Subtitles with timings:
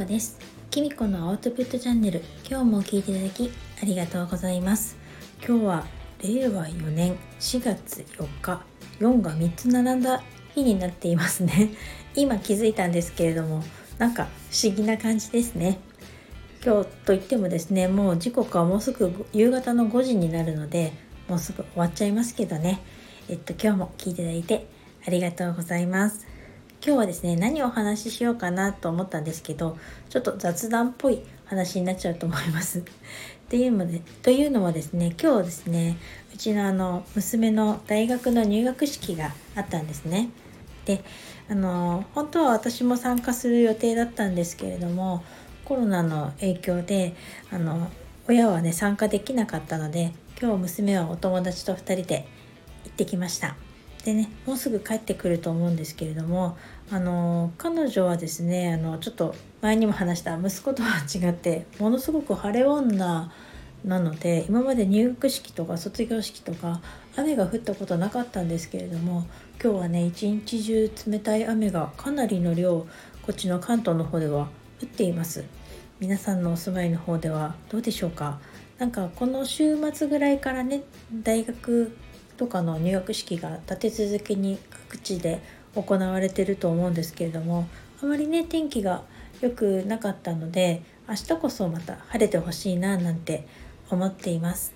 [0.00, 0.38] こです。
[0.70, 3.52] きみこのアウトプットチャンネル今日も聞いていただき
[3.82, 4.96] ありがとうございます。
[5.46, 5.86] 今日は
[6.22, 8.62] 令和4年4月4日
[8.98, 10.22] 4が3つ並んだ
[10.54, 11.72] 日になっていますね。
[12.16, 13.62] 今気づいたんですけれども
[13.98, 15.80] なんか不思議な感じですね。
[16.64, 20.94] 今日といってもですねもう時刻はもうすぐ夕方の5時になるので
[21.28, 22.80] もうすぐ終わっちゃいますけどね。
[23.28, 24.66] えっと今日も聞いていただいて
[25.06, 26.39] ありがとうございます。
[26.82, 29.76] 今日はですね何をお話ししようかなと思ったんですけど
[30.08, 32.78] ちょっと雑談っぽい話になっちゃうと思います。
[32.80, 32.82] っ
[33.50, 35.98] ていうのでというのはですね今日ですね
[36.32, 40.30] うちのあの娘の大学の入学式があったんですね。
[40.86, 41.04] で
[41.50, 45.22] あの本当は私も参加する予定だったんですけれども
[45.66, 47.14] コロナの影響で
[47.50, 47.90] あの
[48.26, 52.26] 親はね参加できなかったので今日娘はお友達と2人で
[52.84, 53.69] 行ってきました。
[54.04, 56.56] でねもうすぐ帰ってくると思うんですけれども
[56.90, 63.30] あの彼女はですねあのちょっと前にも話した息子とは違ってものすごく晴れ女
[63.84, 66.80] なので今まで入学式とか卒業式とか
[67.16, 69.26] 雨が降ったことなかったんですけれども
[69.62, 72.86] 今日はね一日中冷たい雨がかなりの量
[73.22, 74.48] こっちの関東の方では
[74.82, 75.44] 降っています。
[75.98, 78.40] 皆さんのお住まいの方ではどうでしょうか？
[78.78, 81.94] なんかこの週末ぐらいからね大学
[82.40, 85.42] とかの入学式が立て続けに各地で
[85.74, 87.68] 行われてると思うんですけれども
[88.02, 89.02] あまりね天気が
[89.42, 93.46] 良くなかったので明日こそまた晴れてほしいななんて
[93.90, 94.72] 思っています。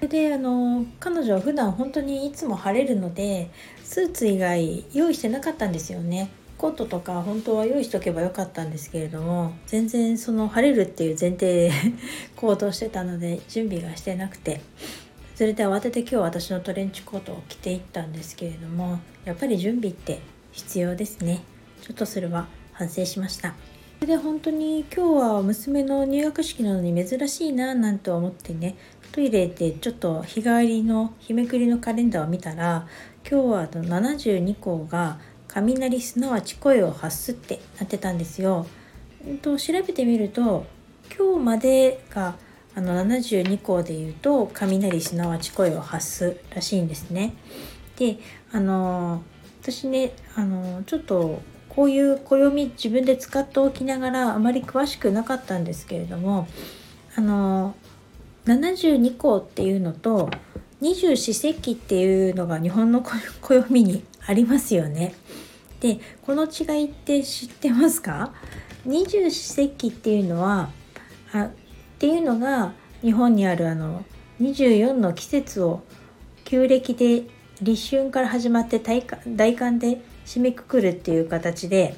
[0.00, 3.50] であの彼女は普段本当にいつも晴れるので
[3.82, 6.30] スーツ以外用意してなかったんですよね。
[6.56, 11.72] コートとか本当は用意しとけばよかったんですけれども全然その晴れるっていう前提で
[12.36, 14.60] 行動してたので準備がしてなくて
[15.38, 20.18] それで慌てて今日私のトレンチコートを着ていったんですけれどもやっぱり準備って
[20.50, 21.44] 必要ですね
[21.80, 23.54] ちょっとそれは反省しました
[24.00, 28.76] それで本当に今日は娘の入学式なのに珍しいななんて思ってね
[29.12, 32.88] トイレでちょっと日帰りの日めくりのカレンダーを見たら
[33.22, 38.66] 今日はあの72校が雷すなわち声を発すってなってたんですよ。
[39.40, 40.66] と調べてみると
[41.16, 42.34] 今日までが
[42.74, 47.34] あの72項で言うと雷すなわち声を発すらしいんですね。
[47.96, 48.18] で
[48.52, 49.22] あの
[49.62, 56.48] 私ねあのちょっとこういう暦自分で使っておきながらあまり詳しくなかったんですけれども
[57.16, 57.74] あの
[58.46, 60.30] 72項っていうのと
[60.80, 65.14] 二十四節気っていうのが日本の暦にありますよね。
[65.80, 68.32] でこの違いって知ってますか？
[68.84, 70.70] 二十四節気っていうのは
[71.32, 71.50] あ
[71.98, 74.04] っていうのが日本にあるあの
[74.40, 75.82] 24の季節を
[76.44, 77.24] 旧暦で
[77.60, 79.02] 立春から始まって大
[79.56, 81.96] 寒で締めくくるっていう形で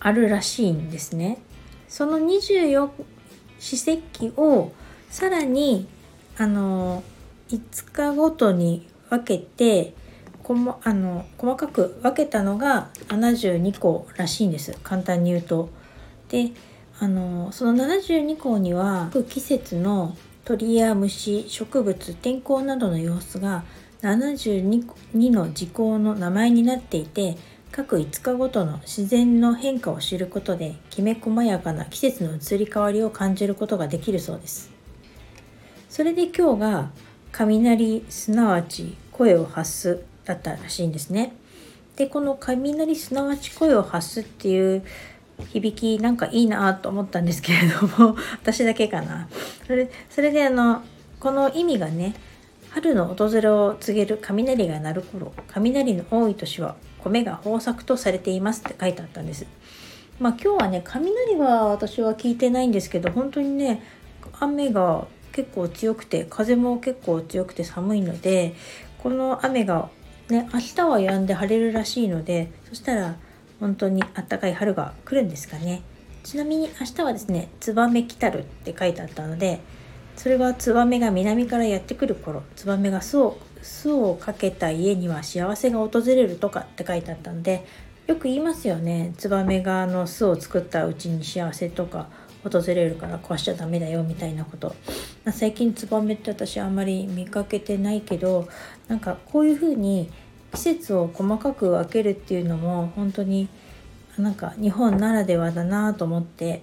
[0.00, 1.38] あるらしいんですね。
[1.86, 2.90] その24
[3.60, 4.72] 四節気を
[5.08, 5.86] さらに
[6.36, 7.04] あの
[7.50, 9.94] 5日ごとに分けて
[10.42, 15.68] こもあの細かく分けたのが72個らしいんです簡単に言うと。
[16.28, 16.50] で
[17.00, 23.64] あのその72項には各季節の鳥や虫植物天候などの様子が
[24.02, 27.36] 72の時効の名前になっていて
[27.70, 34.70] 各5日ごとの自然の変化を知ることできめ細やかな季節の移り変わりを感じることができるそうです。
[35.88, 36.90] それで今日が
[37.32, 41.34] 雷すなわち声を発すだったらしいんですね。
[41.96, 44.84] でこの雷すなわち声を発すっていう
[45.52, 49.28] 響きなんかいいなと思ったんですけれども 私だけかな。
[49.66, 50.82] それそれであの
[51.20, 52.14] この意味がね
[52.70, 59.46] 春の訪れを告げる雷が鳴る頃雷の多い年は米が豊作とされていますって書いてあったんです。
[60.18, 63.82] まあ今日はね雷は私は聞いてないんですけど本当にね
[64.40, 68.54] 雨が結構強くて風も結構強くて寒いので
[69.02, 69.88] この雨が
[70.28, 73.16] ね明日は止んで晴れるらしいのでそしたら
[73.60, 75.82] 本当にあったかい春が来るんですかね。
[76.22, 79.60] ちなみに明日はですね「ツバメ来たる」って書いてあったので
[80.16, 87.64] それはツバメが南からやってくる頃ツバメが巣を巣をかけた家には幸せが訪れるとかって書いてあったので
[88.06, 89.12] よく言いますよね。
[89.18, 92.08] ツバメがあの巣を作ったうちに幸せとか
[92.42, 94.74] 訪れるから壊しちゃダメだよみたいなこと。
[95.30, 98.48] 最近ツバメって私あんまり見かけてないけど
[98.86, 100.10] なんかこういう風に
[100.54, 103.48] 季節を細かく分けるっていうのも本当に
[104.16, 106.62] なんか日本ならではだなと思って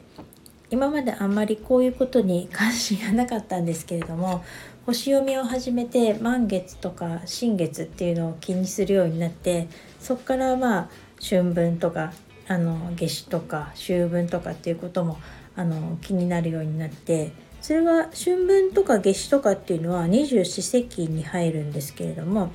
[0.69, 4.43] 今まであんまりこういうことに関心がなかったんですけれども
[4.85, 9.67] 星読みを始めて満月とか新月っていうのを気にするようになって
[9.99, 10.89] そこからまあ
[11.21, 12.13] 春分とか
[12.47, 15.17] あの夏至とか秋分とかっていうことも
[15.55, 22.51] あの気になるようになってそれは春分とか夏至とかっていうのは二十四節気に入るんですけれども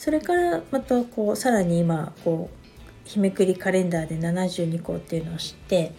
[0.00, 5.92] それからまたこうさらに今こう日めくりカレンダーで72個っていうのを知って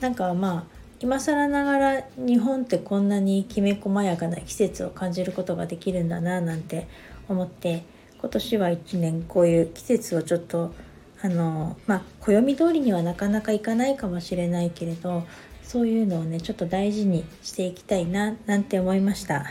[0.00, 0.64] なんかまあ
[1.00, 6.88] 今更ながら日本ってこんなにきめ細やかな季節を感じることができるんだななんて
[7.26, 7.84] 思って
[8.20, 10.74] 今年は一年こういう季節をちょっと
[11.22, 15.26] あのまあ暦通りにはなかなかいかないかもしれないけれど
[15.62, 19.46] そういうのをねちょっと大事にしていきたいななんて思いました。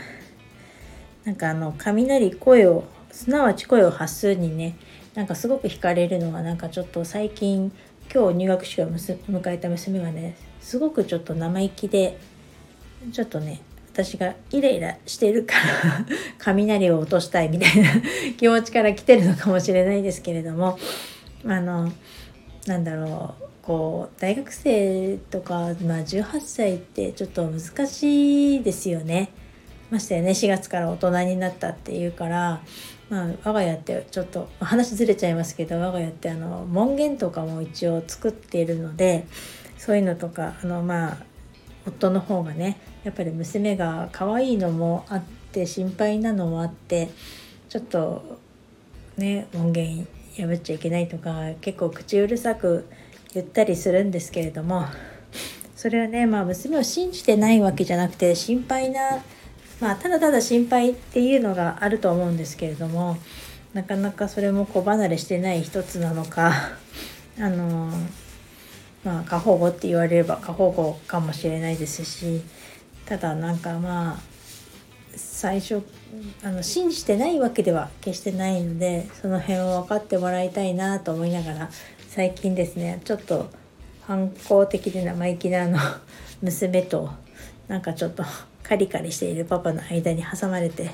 [1.24, 4.76] なんかあの雷声をすなわち声を発するにね
[5.14, 7.72] なんかすごく惹かれるのがなんかちょっと最近
[8.12, 12.18] 今日入学式を迎えた娘がねすごくちょっと生意気で
[13.12, 13.60] ちょっとね
[13.92, 16.06] 私がイライラしてるから
[16.38, 17.90] 雷を落としたいみたいな
[18.36, 20.78] 気持ちから来てるのかもしれないですけれども
[21.44, 21.92] あの
[22.66, 29.28] なんだろうこう大学生とか、まあ、18歳ってちょっと難しいですよね。
[29.90, 30.30] ましてね。
[30.30, 32.60] 4月から大人になったっていうから
[33.10, 39.26] まあ、我が家ってちょっと話ずれちゃいますけど我が家ってあの門限とかも一応作っているので
[39.78, 41.18] そういうのとかあのまあ
[41.86, 47.08] 夫の方がねやっぱり娘が可愛いのもあって心配なのもあって
[47.70, 48.38] ちょっと
[49.16, 50.06] ね門限
[50.36, 52.86] 破っちゃいけないとか結構口うるさく
[53.32, 54.84] 言ったりするんですけれども
[55.76, 59.22] それはねまあ娘を信じてないわけじゃなくて心配な
[59.80, 63.16] まあただただ心配っていうのがあると思うんですけれども
[63.74, 66.52] なかなかそれも子離れしてない一つなのか
[67.38, 67.90] あの
[69.04, 72.42] まあ過保護って言われれば過保護かもしれないですし
[73.06, 74.38] ただなんかまあ
[75.14, 75.82] 最初
[76.42, 81.70] あの信じてないわけでは決してないのでその辺を分かってもらいたいなと思いながら
[82.08, 83.50] 最近ですねちょっと
[84.02, 85.78] 反抗的で生意気なあの
[86.40, 87.10] 娘と
[87.68, 88.24] なんかちょっと
[88.68, 90.90] カリカリしているパパの間に挟まれて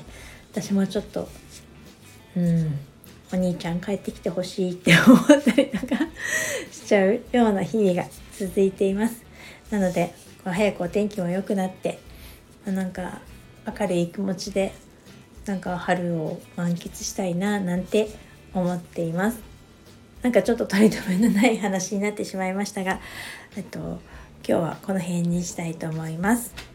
[0.51, 1.27] 私もちょっと
[2.37, 2.79] うん
[3.33, 5.95] お兄ちゃん帰ってきてほしいって思ったりとか
[6.71, 8.07] しちゃうような日々が
[8.37, 9.23] 続いています。
[9.71, 10.13] なので
[10.43, 11.99] 早くお天気も良くなって
[12.65, 13.19] なんか
[13.79, 14.73] 明るい気持ちで
[15.45, 18.09] なんか春を満喫したいななんて
[18.53, 19.39] 思っています。
[20.21, 22.99] なんかちょっと取り留めのない話になってしまいましたが
[23.55, 23.99] えっと今
[24.43, 26.74] 日はこの辺にしたいと思います。